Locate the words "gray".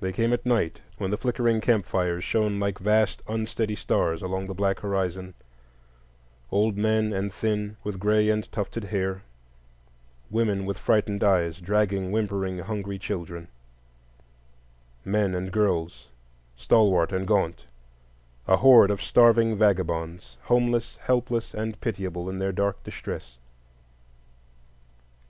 8.00-8.30